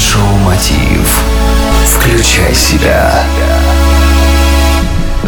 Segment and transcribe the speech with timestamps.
[0.00, 1.22] Mind Show Мотив.
[1.84, 3.22] Включай себя.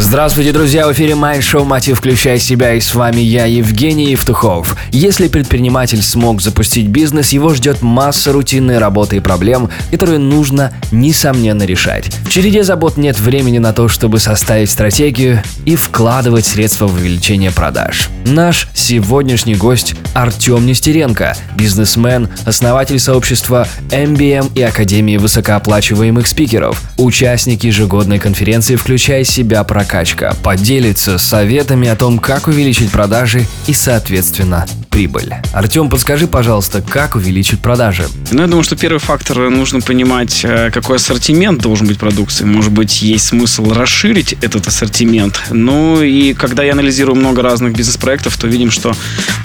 [0.05, 0.89] Здравствуйте, друзья!
[0.89, 1.99] В эфире Mind Show «Мотив.
[1.99, 4.77] Включай себя» и с вами я, Евгений Евтухов.
[4.91, 11.63] Если предприниматель смог запустить бизнес, его ждет масса рутинной работы и проблем, которые нужно, несомненно,
[11.63, 12.13] решать.
[12.25, 17.53] В череде забот нет времени на то, чтобы составить стратегию и вкладывать средства в увеличение
[17.53, 18.09] продаж.
[18.27, 28.19] Наш сегодняшний гость Артем Нестеренко, бизнесмен, основатель сообщества MBM и Академии высокооплачиваемых спикеров, участник ежегодной
[28.19, 35.35] конференции «Включай себя» про прокачка поделится советами о том, как увеличить продажи и, соответственно, прибыль.
[35.53, 38.05] Артем, подскажи, пожалуйста, как увеличить продажи?
[38.31, 42.45] Ну, я думаю, что первый фактор э, нужно понимать, э, какой ассортимент должен быть продукции.
[42.45, 45.41] Может быть, есть смысл расширить этот ассортимент.
[45.51, 48.93] Ну и когда я анализирую много разных бизнес-проектов, то видим, что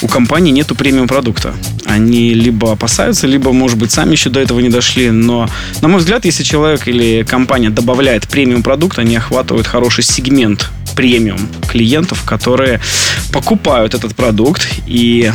[0.01, 1.53] у компании нету премиум продукта.
[1.85, 5.11] Они либо опасаются, либо, может быть, сами еще до этого не дошли.
[5.11, 5.49] Но,
[5.81, 11.39] на мой взгляд, если человек или компания добавляет премиум продукт, они охватывают хороший сегмент премиум
[11.69, 12.81] клиентов, которые
[13.31, 14.67] покупают этот продукт.
[14.87, 15.31] И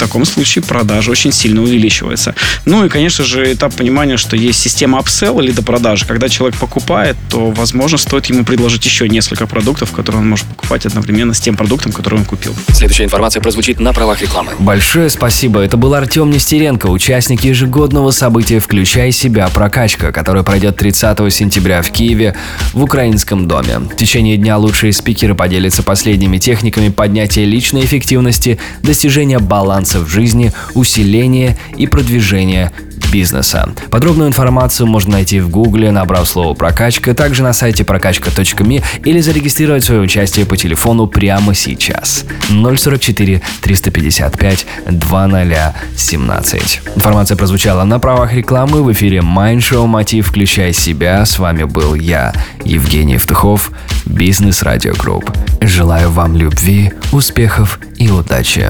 [0.00, 2.34] таком случае продажа очень сильно увеличивается.
[2.64, 6.06] Ну и, конечно же, этап понимания, что есть система апселл или до продажи.
[6.06, 10.86] Когда человек покупает, то, возможно, стоит ему предложить еще несколько продуктов, которые он может покупать
[10.86, 12.54] одновременно с тем продуктом, который он купил.
[12.72, 14.52] Следующая информация прозвучит на правах рекламы.
[14.58, 15.60] Большое спасибо.
[15.60, 19.48] Это был Артем Нестеренко, участник ежегодного события «Включай себя.
[19.48, 22.34] Прокачка», которое пройдет 30 сентября в Киеве
[22.72, 23.78] в Украинском доме.
[23.78, 30.08] В течение дня лучшие спикеры поделятся последними техниками поднятия личной эффективности, достижения баланса баланса в
[30.08, 32.72] жизни, усиления и продвижения
[33.12, 33.68] бизнеса.
[33.90, 39.82] Подробную информацию можно найти в гугле, набрав слово «прокачка», также на сайте прокачка.ми или зарегистрировать
[39.82, 42.24] свое участие по телефону прямо сейчас.
[42.48, 46.80] 044 355 2017.
[46.94, 51.26] Информация прозвучала на правах рекламы в эфире Show Мотив «Включай себя».
[51.26, 52.32] С вами был я,
[52.64, 53.72] Евгений Евтухов,
[54.06, 55.32] Business Radio Group.
[55.60, 58.68] Желаю вам любви, успехов и удачи.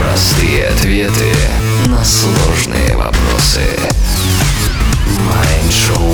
[0.00, 1.34] Простые ответы
[1.86, 3.60] на сложные вопросы.
[5.28, 6.09] Mind Show